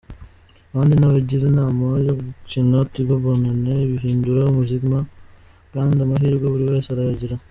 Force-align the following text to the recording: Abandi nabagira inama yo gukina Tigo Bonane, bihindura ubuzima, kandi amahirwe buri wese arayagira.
Abandi 0.71 0.93
nabagira 0.95 1.43
inama 1.51 1.83
yo 2.07 2.13
gukina 2.19 2.77
Tigo 2.93 3.15
Bonane, 3.23 3.73
bihindura 3.91 4.41
ubuzima, 4.51 4.97
kandi 5.73 5.97
amahirwe 6.01 6.45
buri 6.53 6.65
wese 6.71 6.87
arayagira. 6.91 7.35